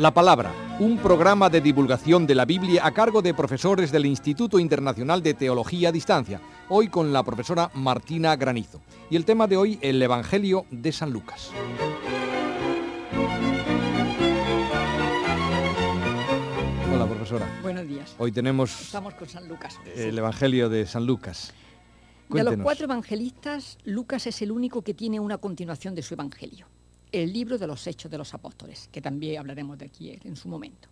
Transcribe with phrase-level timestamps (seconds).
[0.00, 4.58] La Palabra, un programa de divulgación de la Biblia a cargo de profesores del Instituto
[4.58, 8.80] Internacional de Teología a Distancia, hoy con la profesora Martina Granizo.
[9.10, 11.50] Y el tema de hoy, el Evangelio de San Lucas.
[16.94, 17.60] Hola, profesora.
[17.60, 18.14] Buenos días.
[18.16, 19.78] Hoy tenemos Estamos con San Lucas.
[19.94, 21.52] el Evangelio de San Lucas.
[22.30, 26.68] De los cuatro evangelistas, Lucas es el único que tiene una continuación de su evangelio,
[27.12, 30.48] el libro de los Hechos de los Apóstoles, que también hablaremos de aquí en su
[30.48, 30.88] momento.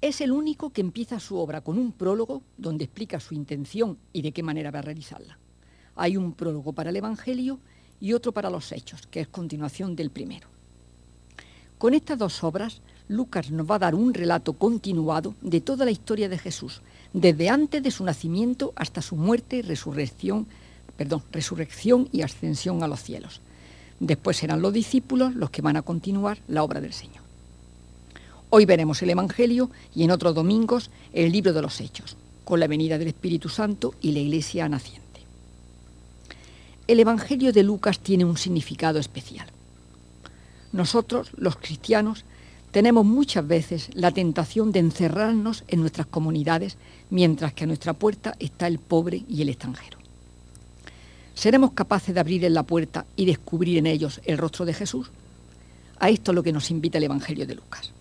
[0.00, 4.22] Es el único que empieza su obra con un prólogo donde explica su intención y
[4.22, 5.38] de qué manera va a realizarla.
[5.96, 7.58] Hay un prólogo para el Evangelio
[8.00, 10.46] y otro para los Hechos, que es continuación del primero.
[11.78, 15.90] Con estas dos obras, Lucas nos va a dar un relato continuado de toda la
[15.90, 20.46] historia de Jesús, desde antes de su nacimiento hasta su muerte, resurrección,
[20.96, 23.40] perdón, resurrección y ascensión a los cielos.
[24.00, 27.22] Después serán los discípulos los que van a continuar la obra del Señor.
[28.50, 32.66] Hoy veremos el Evangelio y en otros domingos el libro de los Hechos, con la
[32.66, 35.08] venida del Espíritu Santo y la Iglesia naciente.
[36.86, 39.48] El Evangelio de Lucas tiene un significado especial.
[40.72, 42.24] Nosotros, los cristianos,
[42.70, 46.78] tenemos muchas veces la tentación de encerrarnos en nuestras comunidades
[47.10, 49.97] mientras que a nuestra puerta está el pobre y el extranjero.
[51.38, 55.08] ¿Seremos capaces de abrir en la puerta y descubrir en ellos el rostro de Jesús?
[56.00, 57.92] A esto es lo que nos invita el Evangelio de Lucas.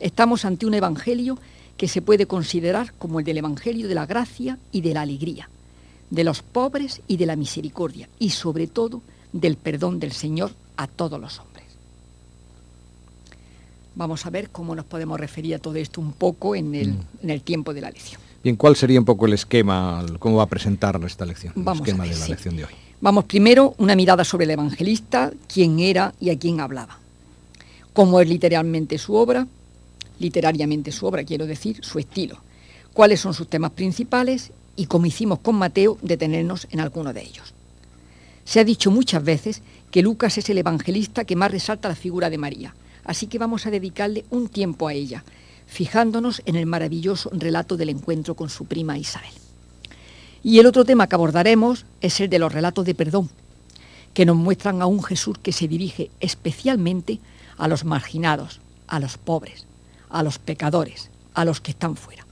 [0.00, 1.38] Estamos ante un Evangelio
[1.78, 5.48] que se puede considerar como el del Evangelio de la gracia y de la alegría,
[6.10, 9.00] de los pobres y de la misericordia, y sobre todo
[9.32, 11.64] del perdón del Señor a todos los hombres.
[13.94, 17.30] Vamos a ver cómo nos podemos referir a todo esto un poco en el, en
[17.30, 18.20] el tiempo de la lección.
[18.44, 21.54] Bien, ¿cuál sería un poco el esquema, cómo va a presentar esta lección?
[21.56, 22.30] Vamos el esquema ver, de la sí.
[22.30, 22.72] lección de hoy.
[23.00, 26.98] Vamos primero una mirada sobre el evangelista, quién era y a quién hablaba.
[27.94, 29.46] Cómo es literalmente su obra,
[30.18, 32.36] literariamente su obra, quiero decir, su estilo.
[32.92, 37.54] Cuáles son sus temas principales y, como hicimos con Mateo, detenernos en alguno de ellos.
[38.44, 42.28] Se ha dicho muchas veces que Lucas es el evangelista que más resalta la figura
[42.28, 45.24] de María, así que vamos a dedicarle un tiempo a ella,
[45.74, 49.32] fijándonos en el maravilloso relato del encuentro con su prima Isabel.
[50.44, 53.28] Y el otro tema que abordaremos es el de los relatos de perdón,
[54.14, 57.18] que nos muestran a un Jesús que se dirige especialmente
[57.58, 59.66] a los marginados, a los pobres,
[60.10, 62.24] a los pecadores, a los que están fuera.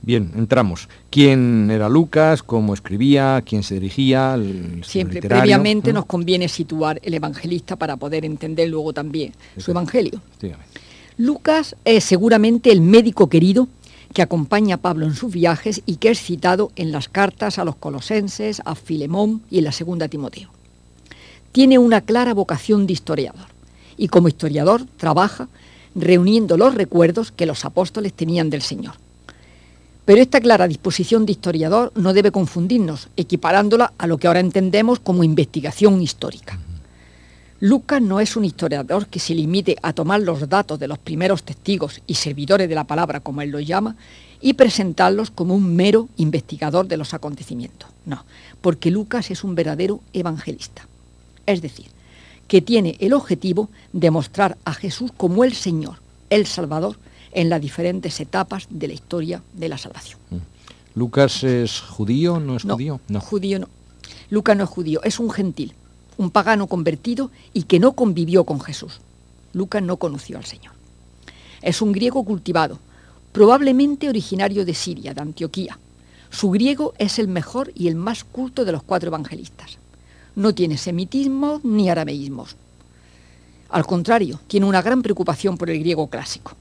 [0.00, 0.88] Bien, entramos.
[1.10, 2.42] ¿Quién era Lucas?
[2.42, 3.42] ¿Cómo escribía?
[3.44, 4.34] ¿Quién se dirigía?
[4.34, 5.42] El Siempre literario?
[5.42, 10.22] previamente nos conviene situar el evangelista para poder entender luego también su evangelio.
[10.40, 10.64] Dígame.
[11.18, 13.68] Lucas es seguramente el médico querido
[14.12, 17.64] que acompaña a Pablo en sus viajes y que es citado en las cartas a
[17.64, 20.50] los colosenses, a Filemón y en la segunda Timoteo.
[21.52, 23.46] Tiene una clara vocación de historiador
[23.96, 25.48] y como historiador trabaja
[25.94, 28.96] reuniendo los recuerdos que los apóstoles tenían del Señor.
[30.04, 35.00] Pero esta clara disposición de historiador no debe confundirnos, equiparándola a lo que ahora entendemos
[35.00, 36.58] como investigación histórica.
[37.60, 41.42] Lucas no es un historiador que se limite a tomar los datos de los primeros
[41.42, 43.96] testigos y servidores de la palabra, como él los llama,
[44.42, 47.88] y presentarlos como un mero investigador de los acontecimientos.
[48.04, 48.24] No,
[48.60, 50.86] porque Lucas es un verdadero evangelista.
[51.46, 51.86] Es decir,
[52.46, 55.96] que tiene el objetivo de mostrar a Jesús como el Señor,
[56.28, 56.98] el Salvador,
[57.32, 60.18] en las diferentes etapas de la historia de la salvación.
[60.94, 62.38] ¿Lucas es judío?
[62.38, 63.00] ¿No es No, judío?
[63.20, 63.68] judío no.
[64.30, 65.74] Lucas no es judío, es un gentil,
[66.16, 69.00] un pagano convertido y que no convivió con Jesús.
[69.52, 70.74] Lucas no conoció al Señor.
[71.62, 72.78] Es un griego cultivado,
[73.32, 75.78] probablemente originario de Siria, de Antioquía.
[76.30, 79.78] Su griego es el mejor y el más culto de los cuatro evangelistas.
[80.34, 82.56] No tiene semitismos ni arameísmos.
[83.70, 86.52] Al contrario, tiene una gran preocupación por el griego clásico.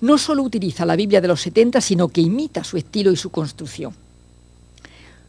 [0.00, 3.30] No solo utiliza la Biblia de los 70, sino que imita su estilo y su
[3.30, 3.94] construcción.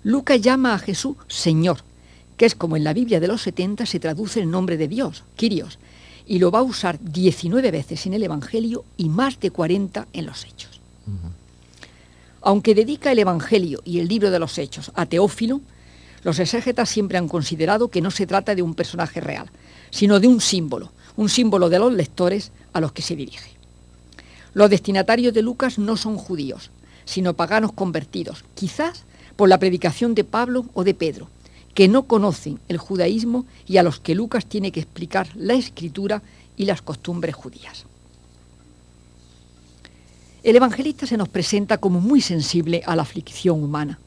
[0.04, 1.80] Lucas llama a Jesús Señor,
[2.40, 5.26] que es como en la Biblia de los 70 se traduce el nombre de Dios,
[5.36, 5.78] Kyrios,
[6.26, 10.26] y lo va a usar 19 veces en el Evangelio y más de 40 en
[10.26, 10.80] los Hechos.
[12.42, 15.60] Aunque dedica el Evangelio y el libro de los Hechos a Teófilo,
[16.24, 19.52] los exégetas siempre han considerado que no se trata de un personaje real,
[19.90, 23.52] sino de un símbolo, un símbolo de los lectores a los que se dirige.
[24.54, 26.72] Los destinatarios de Lucas no son judíos,
[27.04, 29.04] sino paganos convertidos, quizás
[29.36, 31.28] por la predicación de Pablo o de Pedro,
[31.80, 36.22] que no conocen el judaísmo y a los que Lucas tiene que explicar la escritura
[36.58, 37.86] y las costumbres judías.
[40.44, 43.98] El evangelista se nos presenta como muy sensible a la aflicción humana.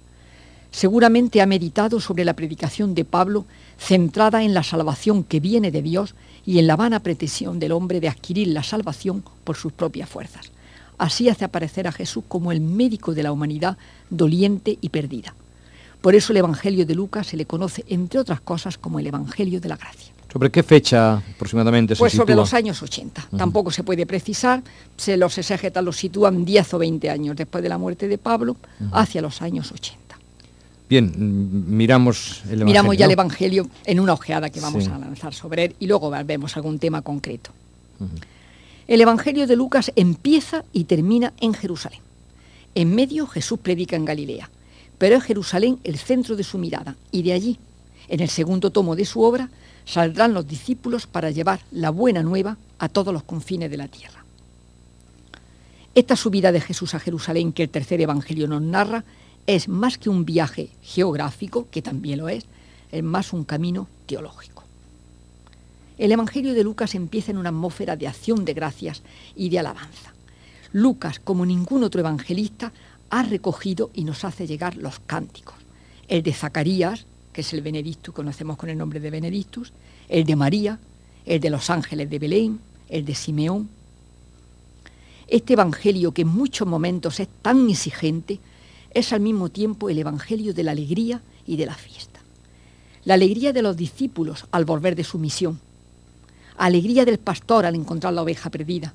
[0.70, 3.46] Seguramente ha meditado sobre la predicación de Pablo
[3.78, 6.14] centrada en la salvación que viene de Dios
[6.44, 10.52] y en la vana pretensión del hombre de adquirir la salvación por sus propias fuerzas.
[10.98, 13.78] Así hace aparecer a Jesús como el médico de la humanidad
[14.10, 15.34] doliente y perdida.
[16.02, 19.60] Por eso el Evangelio de Lucas se le conoce, entre otras cosas, como el Evangelio
[19.60, 20.12] de la Gracia.
[20.32, 23.28] ¿Sobre qué fecha aproximadamente se Pues sobre los años 80.
[23.36, 24.62] Tampoco se puede precisar.
[24.96, 28.56] Se los exégetas los sitúan 10 o 20 años después de la muerte de Pablo,
[28.92, 30.02] hacia los años 80.
[30.88, 32.66] Bien, mm, miramos el Evangelio.
[32.66, 36.10] Miramos ya el Evangelio en una ojeada que vamos a lanzar sobre él y luego
[36.24, 37.50] vemos algún tema concreto.
[38.88, 42.00] El Evangelio de Lucas empieza y termina en Jerusalén.
[42.74, 44.50] En medio Jesús predica en Galilea,
[45.02, 47.58] pero es Jerusalén el centro de su mirada y de allí,
[48.06, 49.50] en el segundo tomo de su obra,
[49.84, 54.24] saldrán los discípulos para llevar la buena nueva a todos los confines de la tierra.
[55.96, 59.02] Esta subida de Jesús a Jerusalén que el tercer Evangelio nos narra
[59.48, 62.44] es más que un viaje geográfico, que también lo es,
[62.92, 64.62] es más un camino teológico.
[65.98, 69.02] El Evangelio de Lucas empieza en una atmósfera de acción de gracias
[69.34, 70.12] y de alabanza.
[70.72, 72.72] Lucas, como ningún otro evangelista,
[73.12, 75.54] ha recogido y nos hace llegar los cánticos.
[76.08, 77.04] El de Zacarías,
[77.34, 79.70] que es el Benedictus, conocemos con el nombre de Benedictus,
[80.08, 80.78] el de María,
[81.26, 83.68] el de los ángeles de Belén, el de Simeón.
[85.28, 88.40] Este Evangelio que en muchos momentos es tan exigente,
[88.94, 92.20] es al mismo tiempo el Evangelio de la alegría y de la fiesta.
[93.04, 95.60] La alegría de los discípulos al volver de su misión,
[96.56, 98.94] alegría del pastor al encontrar la oveja perdida,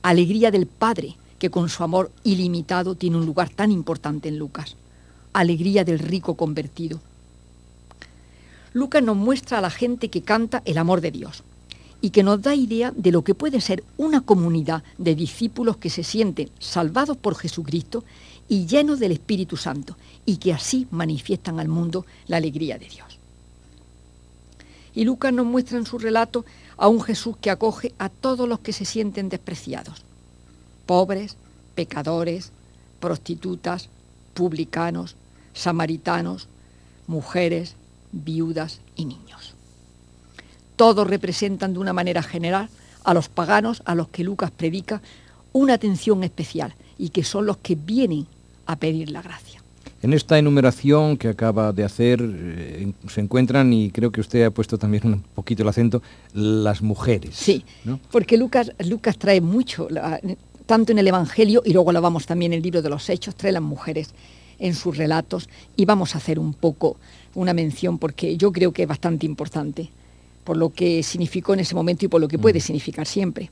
[0.00, 4.76] alegría del Padre que con su amor ilimitado tiene un lugar tan importante en Lucas,
[5.32, 7.00] alegría del rico convertido.
[8.72, 11.42] Lucas nos muestra a la gente que canta el amor de Dios
[12.00, 15.90] y que nos da idea de lo que puede ser una comunidad de discípulos que
[15.90, 18.04] se sienten salvados por Jesucristo
[18.48, 23.18] y llenos del Espíritu Santo, y que así manifiestan al mundo la alegría de Dios.
[24.94, 26.44] Y Lucas nos muestra en su relato
[26.76, 30.02] a un Jesús que acoge a todos los que se sienten despreciados,
[30.86, 31.36] pobres,
[31.74, 32.52] pecadores,
[33.00, 33.88] prostitutas,
[34.34, 35.16] publicanos,
[35.52, 36.48] samaritanos,
[37.06, 37.74] mujeres,
[38.12, 39.54] viudas y niños.
[40.76, 42.68] Todos representan de una manera general
[43.04, 45.00] a los paganos a los que Lucas predica
[45.52, 48.26] una atención especial y que son los que vienen
[48.66, 49.62] a pedir la gracia.
[50.02, 54.50] En esta enumeración que acaba de hacer eh, se encuentran, y creo que usted ha
[54.50, 56.02] puesto también un poquito el acento,
[56.34, 57.34] las mujeres.
[57.34, 57.64] Sí,
[58.12, 59.88] porque Lucas, Lucas trae mucho,
[60.66, 63.34] tanto en el Evangelio y luego lo vamos también en el libro de los Hechos,
[63.36, 64.10] trae las mujeres
[64.58, 66.96] en sus relatos y vamos a hacer un poco
[67.34, 69.90] una mención porque yo creo que es bastante importante
[70.44, 73.50] por lo que significó en ese momento y por lo que puede significar siempre.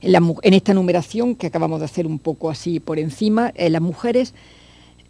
[0.00, 4.32] En, esta numeración que acabamos de hacer un poco así por encima, eh, las mujeres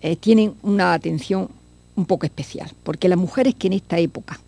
[0.00, 1.48] eh, tienen una atención
[1.96, 4.40] un poco especial, porque las mujeres que en esta época,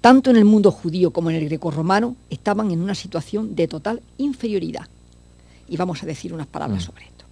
[0.00, 4.02] tanto en el mundo judío como en el grecorromano, estaban en una situación de total
[4.18, 4.88] inferioridad.
[5.72, 6.86] Y vamos a decir unas palabras mm.
[6.86, 7.24] sobre esto.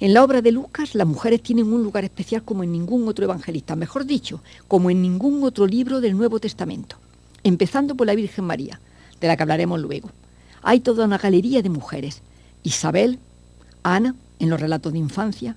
[0.00, 3.24] En la obra de Lucas, las mujeres tienen un lugar especial como en ningún otro
[3.24, 6.96] evangelista, mejor dicho, como en ningún otro libro del Nuevo Testamento,
[7.44, 8.80] empezando por la Virgen María,
[9.20, 10.10] de la que hablaremos luego
[10.66, 12.22] hay toda una galería de mujeres.
[12.64, 13.20] Isabel,
[13.84, 15.54] Ana, en los relatos de infancia,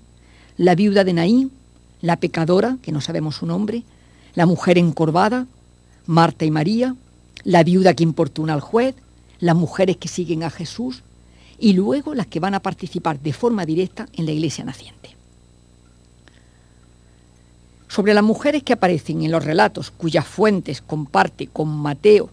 [0.55, 1.51] la viuda de Naín,
[1.99, 3.81] la pecadora, que no sabemos su nombre,
[4.35, 5.47] la mujer encorvada,
[6.05, 6.95] Marta y María,
[7.43, 8.93] la viuda que importuna al juez,
[9.39, 11.01] las mujeres que siguen a Jesús
[11.59, 15.15] y luego las que van a participar de forma directa en la iglesia naciente.
[17.87, 22.29] Sobre las mujeres que aparecen en los relatos cuyas fuentes comparte con Mateo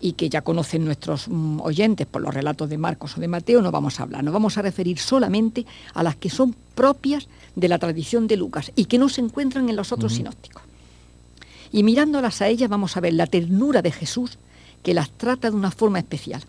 [0.00, 3.60] y que ya conocen nuestros mm, oyentes por los relatos de Marcos o de Mateo,
[3.60, 7.68] no vamos a hablar, nos vamos a referir solamente a las que son propias de
[7.68, 10.62] la tradición de Lucas y que no se encuentran en los otros sinópticos.
[11.72, 14.38] Y mirándolas a ellas vamos a ver la ternura de Jesús
[14.82, 16.42] que las trata de una forma especial,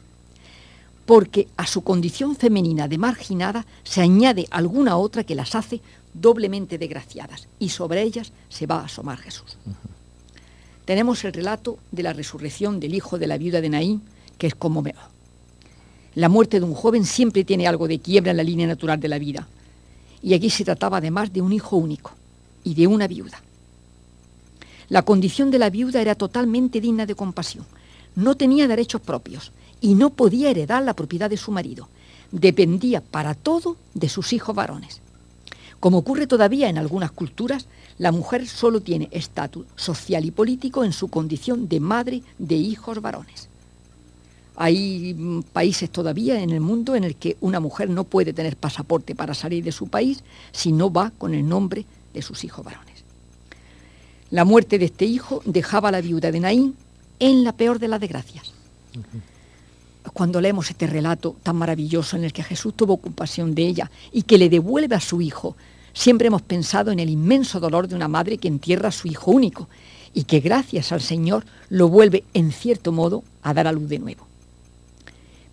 [1.12, 5.82] porque a su condición femenina de marginada se añade alguna otra que las hace
[6.13, 9.58] doblemente desgraciadas y sobre ellas se va a asomar Jesús
[10.86, 14.01] tenemos el relato de la resurrección del hijo de la viuda de Naín,
[14.38, 15.03] que es conmovedor.
[16.15, 19.08] La muerte de un joven siempre tiene algo de quiebra en la línea natural de
[19.08, 19.48] la vida.
[20.22, 22.12] Y aquí se trataba además de un hijo único
[22.63, 23.41] y de una viuda.
[24.89, 27.65] La condición de la viuda era totalmente digna de compasión.
[28.15, 29.51] No tenía derechos propios
[29.82, 31.90] y no podía heredar la propiedad de su marido.
[32.32, 35.02] Dependía para todo de sus hijos varones.
[35.82, 37.66] Como ocurre todavía en algunas culturas,
[37.98, 43.02] la mujer solo tiene estatus social y político en su condición de madre de hijos
[43.02, 43.50] varones.
[44.56, 48.56] Hay mm, países todavía en el mundo en el que una mujer no puede tener
[48.58, 52.64] pasaporte para salir de su país si no va con el nombre de sus hijos
[52.64, 53.04] varones.
[54.30, 56.76] La muerte de este hijo dejaba a la viuda de Naín
[57.20, 58.54] en la peor de las desgracias.
[60.13, 64.24] Cuando leemos este relato tan maravilloso en el que Jesús tuvo compasión de ella y
[64.24, 65.55] que le devuelve a su hijo,
[65.93, 69.31] siempre hemos pensado en el inmenso dolor de una madre que entierra a su hijo
[69.31, 69.70] único
[70.13, 74.00] y que gracias al Señor lo vuelve en cierto modo a dar a luz de
[74.00, 74.27] nuevo.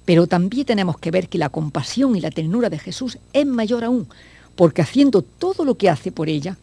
[0.04, 3.84] Pero también tenemos que ver que la compasión y la ternura de Jesús es mayor
[3.84, 4.08] aún,
[4.56, 6.56] porque haciendo todo lo que hace por ella,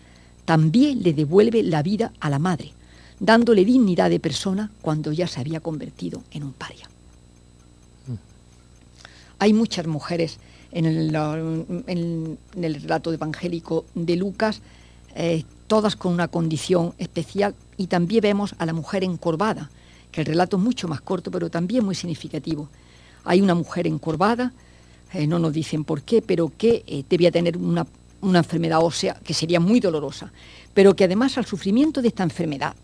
[0.46, 2.74] también le devuelve la vida a la madre,
[3.20, 6.90] dándole dignidad de persona cuando ya se había convertido en un paria.
[9.40, 10.40] Hay muchas mujeres
[10.72, 14.62] en el, relato evangélico de Lucas,
[15.16, 19.70] eh, todas con una condición especial, y también vemos a la mujer encorvada,
[20.12, 22.70] que el relato es mucho más corto, pero también muy significativo.
[23.24, 24.54] Hay una mujer encorvada,
[25.14, 27.88] eh, no nos dicen por qué, pero que eh, debía tener una,
[28.22, 30.32] una enfermedad ósea que sería muy dolorosa,
[30.74, 32.76] pero que además al sufrimiento de esta enfermedad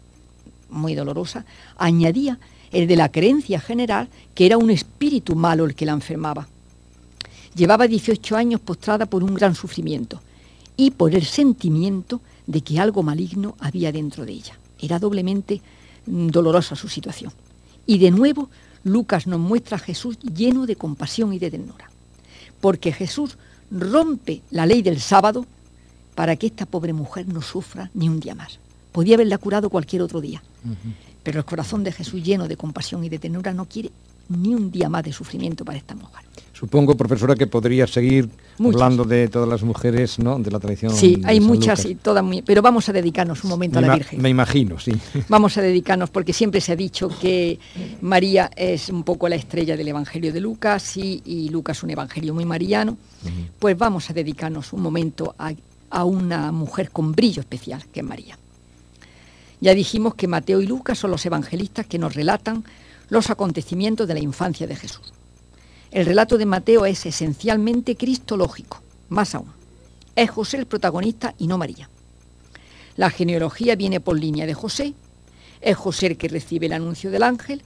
[0.70, 1.46] muy dolorosa
[1.77, 2.39] añadía
[2.72, 6.48] el de la creencia general que era un espíritu malo el que la enfermaba.
[7.56, 10.22] Llevaba 18 años postrada por un gran sufrimiento
[10.78, 14.58] y por el sentimiento de que algo maligno había dentro de ella.
[14.80, 15.62] Era doblemente
[16.06, 17.32] mm, dolorosa su situación.
[17.86, 18.50] Y de nuevo
[18.84, 21.90] Lucas nos muestra a Jesús lleno de compasión y de ternura,
[22.62, 23.38] porque Jesús
[23.70, 25.46] rompe la ley del sábado
[26.16, 28.60] para que esta pobre mujer no sufra ni un día más.
[28.92, 30.44] Podía haberla curado cualquier otro día,
[31.24, 33.92] pero el corazón de Jesús lleno de compasión y de ternura no quiere
[34.30, 36.25] ni un día más de sufrimiento para esta mujer.
[36.54, 40.38] Supongo, profesora, que podría seguir hablando de todas las mujeres, ¿no?
[40.38, 40.94] De la tradición.
[40.94, 42.44] Sí, hay muchas y todas muy.
[42.44, 44.22] Pero vamos a dedicarnos un momento a la Virgen.
[44.22, 44.92] Me imagino, sí.
[45.28, 47.58] Vamos a dedicarnos porque siempre se ha dicho que
[48.01, 52.46] María es un poco la estrella del Evangelio de Lucas y, Lucas un evangelio muy
[52.46, 52.98] mariano.
[53.58, 55.54] Pues vamos a dedicarnos un momento a,
[55.90, 58.38] a una mujer con brillo especial, que es María.
[59.62, 62.65] Ya dijimos que Mateo y Lucas son los evangelistas que nos relatan
[63.10, 65.13] los acontecimientos de la infancia de Jesús.
[65.91, 69.51] El relato de Mateo es esencialmente cristológico, más aún.
[70.15, 71.89] Es José el protagonista y no María.
[72.98, 74.96] La genealogía viene por línea de José,
[75.62, 77.62] es José el que recibe el anuncio del ángel,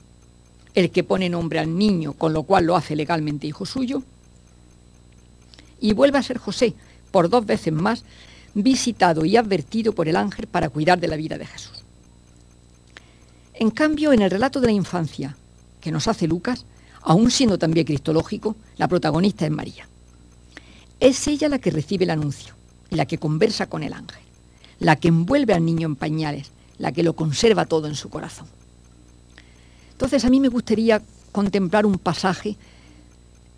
[0.74, 4.02] el que pone nombre al niño, con lo cual lo hace legalmente hijo suyo,
[5.80, 6.74] y vuelve a ser José,
[7.10, 8.04] por dos veces más,
[8.54, 11.75] visitado y advertido por el ángel para cuidar de la vida de Jesús.
[13.58, 15.34] En cambio, en el relato de la infancia
[15.80, 16.66] que nos hace Lucas,
[17.00, 19.88] aún siendo también cristológico, la protagonista es María.
[21.00, 22.54] Es ella la que recibe el anuncio
[22.90, 24.22] y la que conversa con el ángel,
[24.78, 28.46] la que envuelve al niño en pañales, la que lo conserva todo en su corazón.
[29.92, 32.56] Entonces a mí me gustaría contemplar un pasaje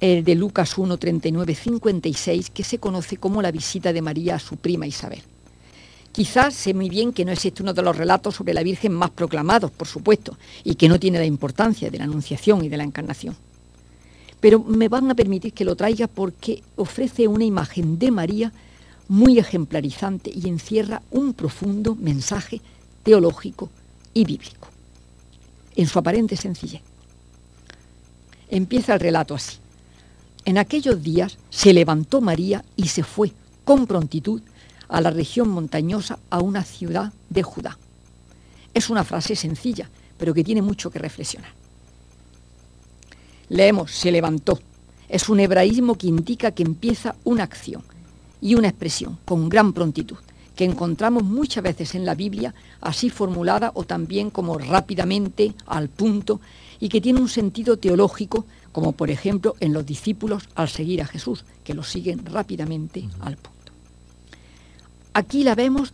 [0.00, 4.38] el de Lucas 1, 39, 56, que se conoce como la visita de María a
[4.38, 5.23] su prima Isabel.
[6.19, 9.11] Quizás sé muy bien que no existe uno de los relatos sobre la Virgen más
[9.11, 12.83] proclamados, por supuesto, y que no tiene la importancia de la Anunciación y de la
[12.83, 13.37] Encarnación.
[14.41, 18.53] Pero me van a permitir que lo traiga porque ofrece una imagen de María
[19.07, 22.61] muy ejemplarizante y encierra un profundo mensaje
[23.05, 23.71] teológico
[24.13, 24.67] y bíblico,
[25.77, 26.83] en su aparente sencillez.
[28.51, 29.59] Empieza el relato así.
[30.45, 33.31] En aquellos días se levantó María y se fue
[33.65, 34.43] con prontitud
[34.88, 37.78] a la región montañosa, a una ciudad de Judá.
[38.75, 41.50] Es una frase sencilla, pero que tiene mucho que reflexionar.
[43.49, 44.59] Leemos, se levantó.
[45.09, 47.83] Es un hebraísmo que indica que empieza una acción
[48.40, 50.18] y una expresión con gran prontitud,
[50.54, 56.40] que encontramos muchas veces en la Biblia, así formulada o también como rápidamente, al punto,
[56.78, 61.07] y que tiene un sentido teológico, como por ejemplo en los discípulos al seguir a
[61.07, 63.58] Jesús, que lo siguen rápidamente al punto.
[65.19, 65.93] Aquí la vemos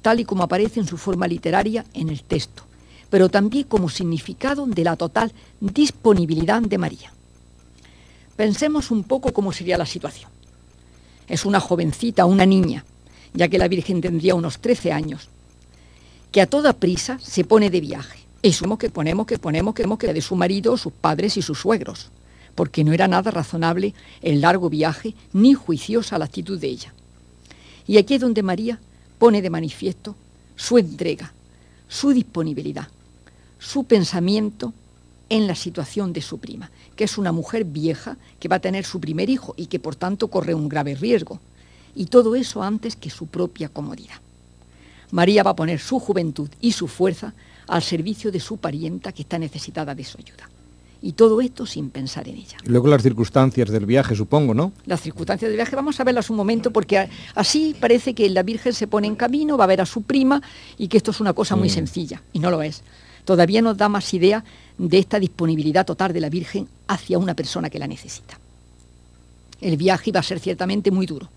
[0.00, 2.62] tal y como aparece en su forma literaria en el texto,
[3.10, 7.12] pero también como significado de la total disponibilidad de María.
[8.36, 10.30] Pensemos un poco cómo sería la situación.
[11.26, 12.84] Es una jovencita, una niña,
[13.34, 15.30] ya que la Virgen tendría unos 13 años,
[16.30, 18.20] que a toda prisa se pone de viaje.
[18.40, 21.58] Y somos que ponemos, que ponemos, que que de su marido, sus padres y sus
[21.58, 22.12] suegros,
[22.54, 26.94] porque no era nada razonable el largo viaje ni juiciosa la actitud de ella.
[27.88, 28.78] Y aquí es donde María
[29.18, 30.14] pone de manifiesto
[30.54, 31.32] su entrega,
[31.88, 32.86] su disponibilidad,
[33.58, 34.74] su pensamiento
[35.30, 38.84] en la situación de su prima, que es una mujer vieja que va a tener
[38.84, 41.40] su primer hijo y que por tanto corre un grave riesgo.
[41.94, 44.20] Y todo eso antes que su propia comodidad.
[45.10, 47.32] María va a poner su juventud y su fuerza
[47.66, 50.48] al servicio de su parienta que está necesitada de su ayuda.
[51.00, 52.58] Y todo esto sin pensar en ella.
[52.64, 54.72] Y luego las circunstancias del viaje, supongo, ¿no?
[54.86, 58.72] Las circunstancias del viaje, vamos a verlas un momento, porque así parece que la Virgen
[58.72, 60.42] se pone en camino, va a ver a su prima
[60.76, 62.82] y que esto es una cosa muy sencilla, y no lo es.
[63.24, 64.42] Todavía nos da más idea
[64.76, 68.38] de esta disponibilidad total de la Virgen hacia una persona que la necesita.
[69.60, 71.28] El viaje iba a ser ciertamente muy duro.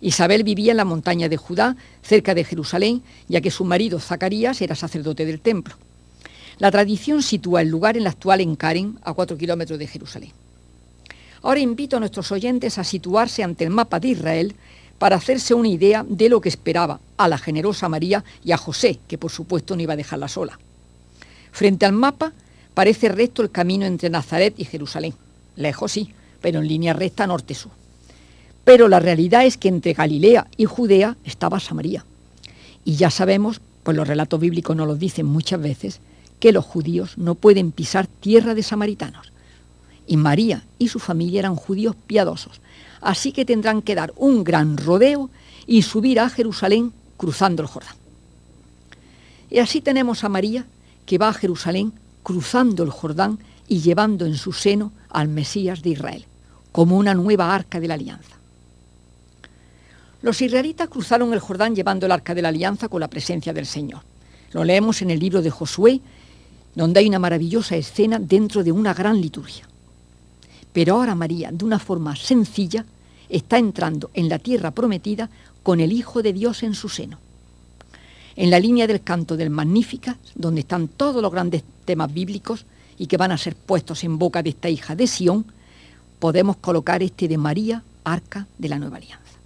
[0.00, 4.60] Isabel vivía en la montaña de Judá, cerca de Jerusalén, ya que su marido Zacarías
[4.62, 5.74] era sacerdote del templo.
[6.60, 10.30] La tradición sitúa el lugar en la actual Enkaren, a cuatro kilómetros de Jerusalén.
[11.40, 14.54] Ahora invito a nuestros oyentes a situarse ante el mapa de Israel
[14.98, 19.00] para hacerse una idea de lo que esperaba a la generosa María y a José,
[19.08, 20.58] que por supuesto no iba a dejarla sola.
[21.50, 22.34] Frente al mapa
[22.74, 25.14] parece recto el camino entre Nazaret y Jerusalén.
[25.56, 26.12] Lejos sí,
[26.42, 27.72] pero en línea recta norte-sur.
[28.64, 32.04] Pero la realidad es que entre Galilea y Judea estaba Samaria.
[32.84, 36.00] Y ya sabemos, pues los relatos bíblicos nos lo dicen muchas veces,
[36.40, 39.32] que los judíos no pueden pisar tierra de samaritanos.
[40.06, 42.60] Y María y su familia eran judíos piadosos,
[43.00, 45.30] así que tendrán que dar un gran rodeo
[45.66, 47.94] y subir a Jerusalén cruzando el Jordán.
[49.50, 50.64] Y así tenemos a María
[51.06, 51.92] que va a Jerusalén
[52.22, 56.24] cruzando el Jordán y llevando en su seno al Mesías de Israel,
[56.72, 58.36] como una nueva arca de la alianza.
[60.22, 63.66] Los israelitas cruzaron el Jordán llevando el arca de la alianza con la presencia del
[63.66, 64.02] Señor.
[64.52, 66.00] Lo leemos en el libro de Josué
[66.74, 69.68] donde hay una maravillosa escena dentro de una gran liturgia.
[70.72, 72.84] Pero ahora María, de una forma sencilla,
[73.28, 75.28] está entrando en la tierra prometida
[75.62, 77.18] con el Hijo de Dios en su seno.
[78.36, 82.64] En la línea del canto del Magnífica, donde están todos los grandes temas bíblicos
[82.96, 85.44] y que van a ser puestos en boca de esta hija de Sión,
[86.18, 89.38] podemos colocar este de María, arca de la nueva alianza.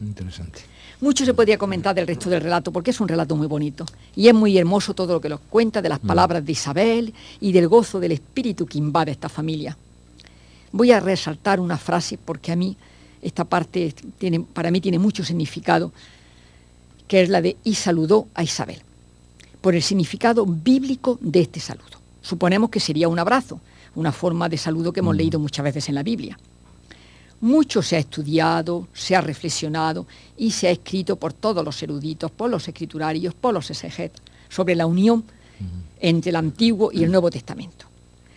[0.00, 0.60] interesante.
[1.00, 3.86] Mucho se podría comentar del resto del relato, porque es un relato muy bonito.
[4.16, 6.06] Y es muy hermoso todo lo que nos cuenta de las mm.
[6.06, 9.76] palabras de Isabel y del gozo del espíritu que invade esta familia.
[10.72, 12.76] Voy a resaltar una frase porque a mí
[13.22, 15.92] esta parte tiene, para mí tiene mucho significado,
[17.06, 18.82] que es la de y saludó a Isabel,
[19.60, 21.98] por el significado bíblico de este saludo.
[22.22, 23.60] Suponemos que sería un abrazo,
[23.94, 25.18] una forma de saludo que hemos mm.
[25.18, 26.36] leído muchas veces en la Biblia.
[27.40, 32.30] Mucho se ha estudiado, se ha reflexionado y se ha escrito por todos los eruditos,
[32.30, 35.24] por los escriturarios, por los exegetas, sobre la unión
[36.00, 37.86] entre el Antiguo y el Nuevo Testamento.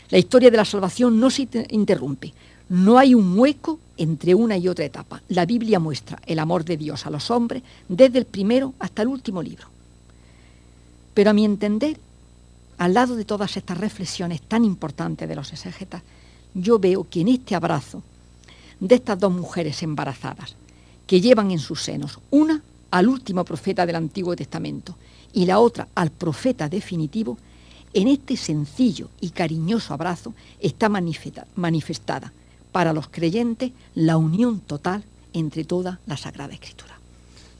[0.09, 2.33] La historia de la salvación no se interrumpe,
[2.69, 5.21] no hay un hueco entre una y otra etapa.
[5.29, 9.09] La Biblia muestra el amor de Dios a los hombres desde el primero hasta el
[9.09, 9.67] último libro.
[11.13, 11.97] Pero a mi entender,
[12.77, 16.01] al lado de todas estas reflexiones tan importantes de los exegetas,
[16.53, 18.03] yo veo que en este abrazo
[18.81, 20.55] de estas dos mujeres embarazadas
[21.07, 24.97] que llevan en sus senos, una al último profeta del Antiguo Testamento
[25.33, 27.37] y la otra al profeta definitivo,
[27.93, 32.33] en este sencillo y cariñoso abrazo está manifestada
[32.71, 36.97] para los creyentes la unión total entre toda la Sagrada Escritura.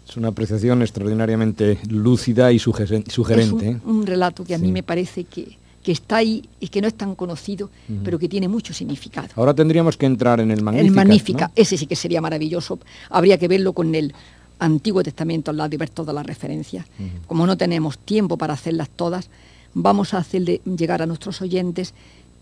[0.07, 3.12] Es una apreciación extraordinariamente lúcida y sugerente.
[3.12, 3.79] Es un, ¿eh?
[3.86, 6.94] un relato que a mí me parece que, que está ahí y que no es
[6.94, 7.70] tan conocido,
[8.04, 9.30] pero que tiene mucho significado.
[9.36, 10.88] Ahora tendríamos que entrar en el Magnífica.
[10.88, 12.80] El Magnífica, ese sí que sería maravilloso.
[13.10, 14.13] Habría que verlo con el
[14.60, 16.86] Antiguo Testamento al lado y ver todas las referencias.
[17.28, 19.30] Como no tenemos tiempo para hacerlas todas,
[19.74, 21.94] vamos a hacerle llegar a nuestros oyentes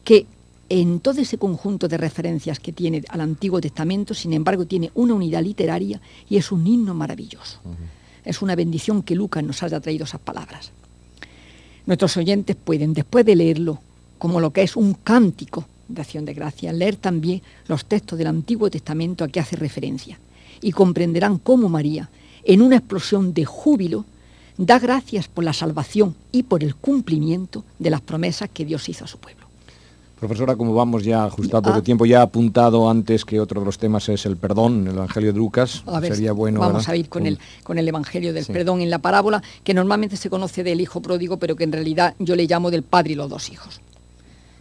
[0.04, 0.26] que
[0.70, 5.14] en todo ese conjunto de referencias que tiene al Antiguo Testamento, sin embargo, tiene una
[5.16, 6.00] unidad literaria
[6.30, 7.60] y es un himno maravilloso.
[8.24, 10.72] Es una bendición que Lucas nos haya traído esas palabras.
[11.90, 13.80] Nuestros oyentes pueden, después de leerlo
[14.20, 18.28] como lo que es un cántico de acción de gracia, leer también los textos del
[18.28, 20.20] Antiguo Testamento a que hace referencia
[20.62, 22.08] y comprenderán cómo María,
[22.44, 24.06] en una explosión de júbilo,
[24.56, 29.06] da gracias por la salvación y por el cumplimiento de las promesas que Dios hizo
[29.06, 29.39] a su pueblo.
[30.20, 31.84] Profesora, como vamos ya ajustados de ah.
[31.84, 35.40] tiempo, ya apuntado antes que otro de los temas es el perdón, el Evangelio de
[35.40, 35.84] Lucas.
[36.02, 36.60] Sería bueno.
[36.60, 40.18] Vamos a ir con el, con el Evangelio del perdón en la parábola, que normalmente
[40.18, 43.16] se conoce del hijo pródigo, pero que en realidad yo le llamo del padre y
[43.16, 43.80] los dos hijos.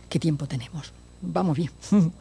[0.09, 0.93] ¿Qué tiempo tenemos?
[1.21, 1.71] Vamos bien.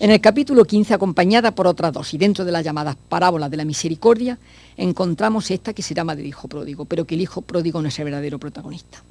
[0.00, 3.58] En el capítulo 15, acompañada por otras dos, y dentro de las llamadas parábolas de
[3.58, 4.38] la misericordia,
[4.78, 7.98] encontramos esta que se llama del hijo pródigo, pero que el hijo pródigo no es
[7.98, 9.02] el verdadero protagonista.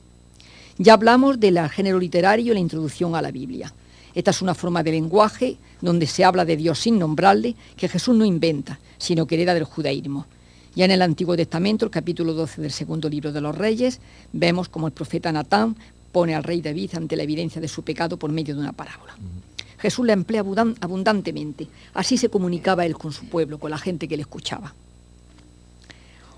[0.80, 3.74] Ya hablamos del género literario y la introducción a la Biblia.
[4.14, 8.16] Esta es una forma de lenguaje donde se habla de Dios sin nombrarle, que Jesús
[8.16, 10.28] no inventa, sino que hereda del judaísmo.
[10.76, 14.00] Ya en el Antiguo Testamento, el capítulo 12 del segundo libro de los Reyes,
[14.34, 15.76] vemos como el profeta Natán
[16.12, 19.16] pone al rey David ante la evidencia de su pecado por medio de una parábola.
[19.80, 20.44] Jesús la emplea
[20.82, 21.68] abundantemente.
[21.96, 24.74] Así se comunicaba él con su pueblo, con la gente que le escuchaba.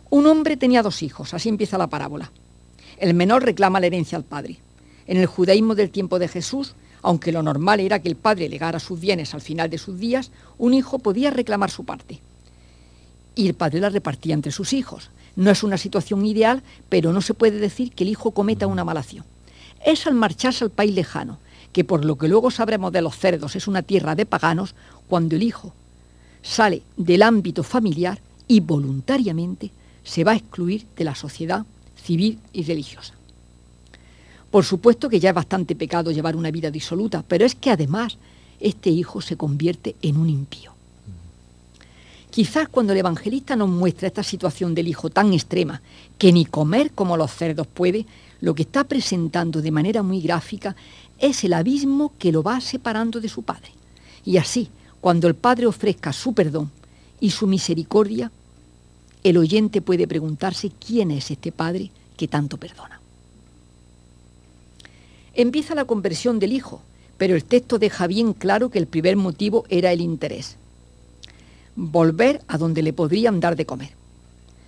[0.09, 2.31] Un hombre tenía dos hijos, así empieza la parábola.
[2.99, 4.57] El menor reclama la herencia al padre.
[5.07, 8.79] En el judaísmo del tiempo de Jesús, Aunque lo normal era que el padre legara
[8.79, 12.19] sus bienes al final de sus días, un hijo podía reclamar su parte.
[13.35, 15.09] Y el padre la repartía entre sus hijos.
[15.37, 18.83] No es una situación ideal, pero no se puede decir que el hijo cometa una
[18.83, 19.23] mala acción.
[19.85, 21.39] Es al marcharse al país lejano,
[21.71, 24.75] que por lo que luego sabremos de los cerdos es una tierra de paganos,
[25.07, 25.73] cuando el hijo
[26.41, 29.71] sale del ámbito familiar y voluntariamente
[30.03, 31.65] se va a excluir de la sociedad
[31.99, 33.13] civil y religiosa.
[34.51, 38.17] Por supuesto que ya es bastante pecado llevar una vida disoluta, pero es que además
[38.59, 40.73] este hijo se convierte en un impío.
[42.31, 45.81] Quizás cuando el evangelista nos muestra esta situación del hijo tan extrema,
[46.17, 48.05] que ni comer como los cerdos puede,
[48.41, 50.75] lo que está presentando de manera muy gráfica
[51.17, 53.71] es el abismo que lo va separando de su padre.
[54.25, 54.69] Y así,
[55.01, 56.71] cuando el padre ofrezca su perdón
[57.19, 58.31] y su misericordia,
[59.23, 62.99] el oyente puede preguntarse quién es este padre que tanto perdona.
[65.33, 66.81] Empieza la conversión del hijo,
[67.17, 70.57] pero el texto deja bien claro que el primer motivo era el interés.
[71.75, 73.91] Volver a donde le podrían dar de comer.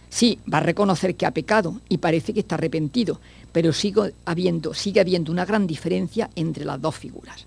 [0.09, 3.19] Sí, va a reconocer que ha pecado y parece que está arrepentido,
[3.51, 7.45] pero sigue habiendo, habiendo una gran diferencia entre las dos figuras,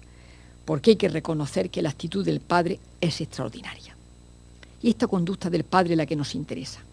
[0.65, 3.95] porque hay que reconocer que la actitud del Padre es extraordinaria.
[4.83, 6.84] Y esta conducta del Padre es la que nos interesa.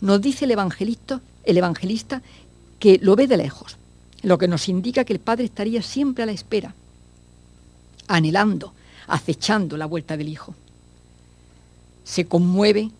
[0.00, 2.22] Nos dice el evangelista, el evangelista
[2.78, 3.76] que lo ve de lejos,
[4.22, 6.74] lo que nos indica que el Padre estaría siempre a la espera,
[8.08, 8.72] anhelando,
[9.06, 10.54] acechando la vuelta del Hijo.
[12.04, 12.90] Se conmueve,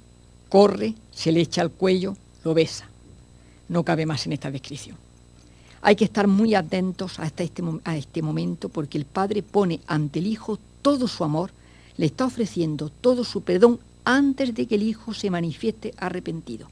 [0.48, 2.86] corre, se le echa al cuello, lo besa.
[3.68, 4.96] No cabe más en esta descripción.
[5.82, 10.18] Hay que estar muy atentos hasta este, a este momento porque el Padre pone ante
[10.18, 11.50] el Hijo todo su amor,
[11.96, 16.68] le está ofreciendo todo su perdón antes de que el Hijo se manifieste arrepentido.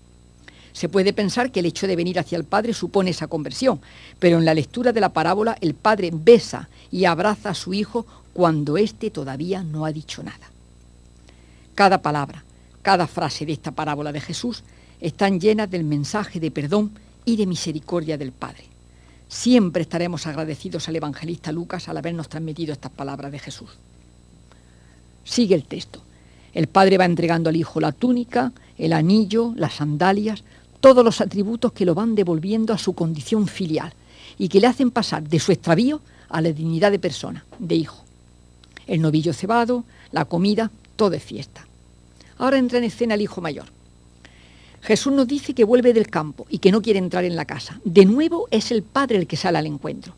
[0.79, 3.81] Se puede pensar que el hecho de venir hacia el Padre supone esa conversión,
[4.21, 8.07] pero en la lectura de la parábola el Padre besa y abraza a su Hijo
[8.33, 10.53] cuando éste todavía no ha dicho nada.
[11.75, 12.45] Cada palabra,
[12.81, 14.63] cada frase de esta parábola de Jesús
[15.01, 16.93] están llenas del mensaje de perdón
[17.25, 18.63] y de misericordia del Padre.
[19.27, 23.71] Siempre estaremos agradecidos al evangelista Lucas al habernos transmitido estas palabras de Jesús.
[25.25, 26.03] Sigue el texto.
[26.55, 30.45] El Padre va entregando al Hijo la túnica, el anillo, las sandalias,
[30.81, 33.93] todos los atributos que lo van devolviendo a su condición filial
[34.39, 38.05] y que le hacen pasar de su extravío a la dignidad de persona, de hijo.
[38.87, 41.67] El novillo cebado, la comida, todo es fiesta.
[42.39, 43.67] Ahora entra en escena el hijo mayor.
[44.81, 47.81] Jesús nos dice que vuelve del campo y que no quiere entrar en la casa.
[47.85, 50.15] De nuevo es el padre el que sale al encuentro.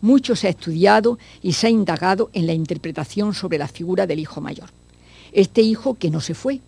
[0.00, 4.20] Mucho se ha estudiado y se ha indagado en la interpretación sobre la figura del
[4.20, 4.70] hijo mayor.
[5.32, 6.60] Este hijo que no se fue,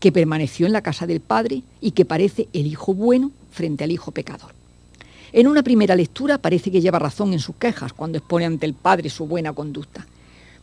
[0.00, 3.92] que permaneció en la casa del Padre y que parece el Hijo bueno frente al
[3.92, 4.52] Hijo pecador.
[5.32, 8.74] En una primera lectura parece que lleva razón en sus quejas cuando expone ante el
[8.74, 10.06] Padre su buena conducta,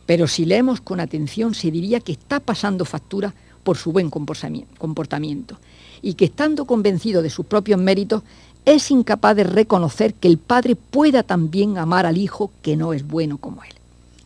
[0.06, 5.58] pero si leemos con atención se diría que está pasando factura por su buen comportamiento
[6.00, 8.22] y que estando convencido de sus propios méritos
[8.64, 13.06] es incapaz de reconocer que el Padre pueda también amar al Hijo que no es
[13.06, 13.72] bueno como él.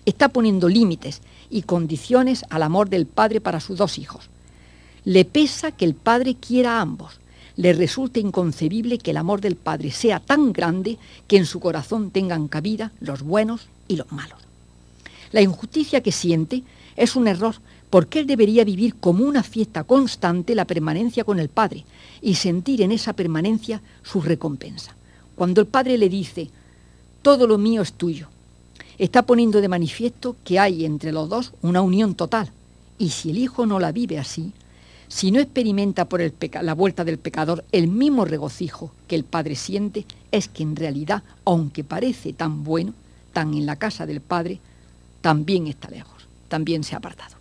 [0.04, 4.28] Está poniendo límites y condiciones al amor del Padre para sus dos hijos,
[5.06, 7.20] le pesa que el Padre quiera a ambos.
[7.56, 12.10] Le resulta inconcebible que el amor del Padre sea tan grande que en su corazón
[12.10, 14.40] tengan cabida los buenos y los malos.
[15.30, 16.64] La injusticia que siente
[16.96, 17.54] es un error
[17.88, 21.84] porque él debería vivir como una fiesta constante la permanencia con el Padre
[22.20, 24.96] y sentir en esa permanencia su recompensa.
[25.36, 26.50] Cuando el Padre le dice,
[27.22, 28.26] todo lo mío es tuyo,
[28.98, 32.50] está poniendo de manifiesto que hay entre los dos una unión total,
[32.98, 34.52] y si el Hijo no la vive así,
[35.08, 36.20] si no experimenta por
[36.62, 41.22] la vuelta del pecador el mismo regocijo que el Padre siente, es que en realidad,
[41.44, 42.92] aunque parece tan bueno,
[43.32, 44.58] tan en la casa del Padre,
[45.20, 47.36] también está lejos, también se ha apartado.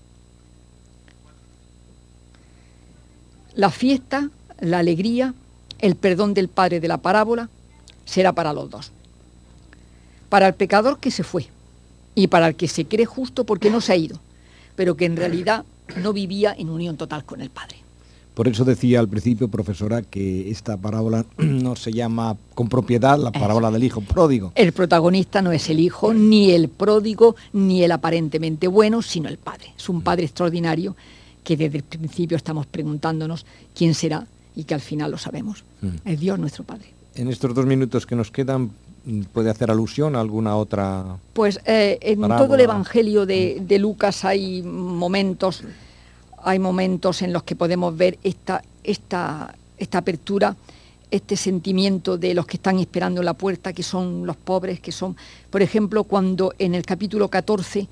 [3.56, 5.34] La fiesta, la alegría,
[5.80, 7.50] el perdón del Padre de la parábola
[8.06, 8.92] será para los dos.
[10.30, 11.48] Para el pecador que se fue
[12.14, 14.20] y para el que se cree justo porque no se ha ido,
[14.76, 15.66] pero que en realidad
[16.02, 17.78] no vivía en unión total con el Padre.
[18.34, 23.32] Por eso decía al principio, profesora, que esta parábola no se llama con propiedad la
[23.32, 24.52] parábola del hijo pródigo.
[24.56, 29.38] El protagonista no es el hijo, ni el pródigo, ni el aparentemente bueno, sino el
[29.38, 29.74] padre.
[29.78, 30.96] Es un padre extraordinario
[31.46, 35.64] que desde el principio estamos preguntándonos quién será y que al final lo sabemos.
[35.82, 36.10] Mm.
[36.10, 36.88] Es Dios nuestro Padre.
[37.14, 38.72] En estos dos minutos que nos quedan,
[39.34, 41.18] ¿Puede hacer alusión a alguna otra?
[41.34, 45.64] Pues eh, en todo el Evangelio de, Lucas hay momentos,
[46.44, 50.56] hay momentos en los que podemos ver esta, esta, esta apertura
[51.12, 54.92] este sentimiento de los que están esperando en la puerta, que son los pobres, que
[54.92, 55.16] son,
[55.50, 57.88] por ejemplo, cuando en el capítulo 14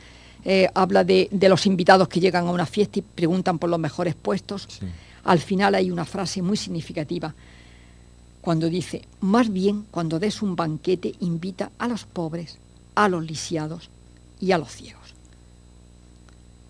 [0.45, 4.15] eh, habla de, los invitados que llegan a una fiesta y preguntan por los mejores
[4.15, 4.67] puestos,
[5.23, 7.34] al final hay una frase muy significativa
[8.43, 12.58] cuando dice, más bien cuando des un banquete invita a los pobres,
[12.93, 13.89] a los lisiados
[14.41, 15.15] y a los ciegos.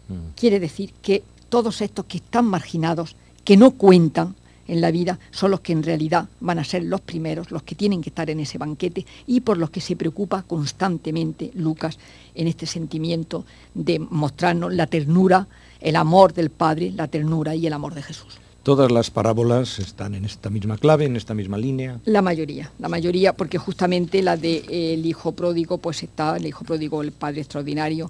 [0.07, 0.35] Mm.
[0.35, 4.35] Quiere decir que todos estos que están marginados, que no cuentan
[4.67, 7.73] en la vida, son los que en realidad van a ser los primeros, los que
[7.73, 11.97] tienen que estar en ese banquete y por los que se preocupa constantemente Lucas
[12.35, 15.47] en este sentimiento de mostrarnos la ternura,
[15.81, 18.42] el amor del Padre, la ternura y el amor de Jesús.
[18.63, 21.99] Todas las parábolas están en esta misma clave, en esta misma línea.
[22.05, 26.63] La mayoría, la mayoría, porque justamente la del de, hijo pródigo, pues está, el hijo
[26.63, 28.09] pródigo, el padre extraordinario,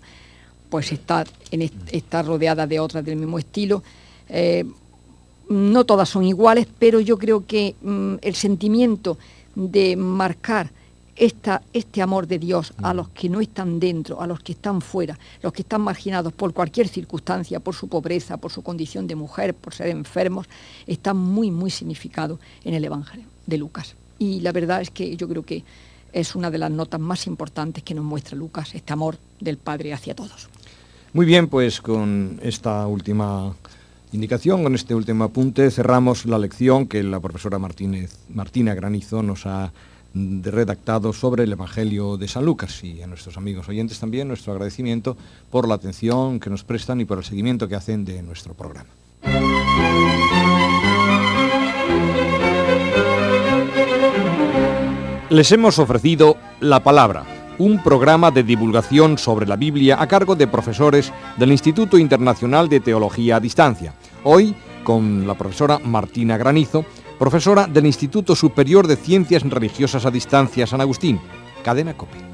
[0.69, 3.81] pues está, en, está rodeada de otras del mismo estilo.
[4.29, 4.63] Eh,
[5.49, 9.17] no todas son iguales, pero yo creo que mm, el sentimiento
[9.55, 10.69] de marcar
[11.15, 12.97] este amor de Dios a mm.
[12.97, 16.53] los que no están dentro, a los que están fuera, los que están marginados por
[16.53, 20.47] cualquier circunstancia, por su pobreza, por su condición de mujer, por ser enfermos,
[20.87, 23.95] está muy, muy significado en el Evangelio de Lucas.
[24.19, 25.63] Y la verdad es que yo creo que
[26.13, 29.93] es una de las notas más importantes que nos muestra Lucas, este amor del Padre
[29.93, 30.47] hacia todos.
[31.11, 33.55] Muy bien, pues con esta última
[34.11, 39.45] indicación, con este último apunte, cerramos la lección que la profesora Martínez, Martina Granizo nos
[39.45, 39.71] ha
[40.13, 45.17] redactado sobre el Evangelio de San Lucas y a nuestros amigos oyentes también nuestro agradecimiento
[45.49, 48.89] por la atención que nos prestan y por el seguimiento que hacen de nuestro programa.
[55.29, 57.23] Les hemos ofrecido La Palabra,
[57.57, 62.79] un programa de divulgación sobre la Biblia a cargo de profesores del Instituto Internacional de
[62.79, 63.95] Teología a Distancia.
[64.23, 66.85] Hoy con la profesora Martina Granizo,
[67.17, 71.19] profesora del Instituto Superior de Ciencias Religiosas a Distancia San Agustín,
[71.63, 72.33] Cadena Cope.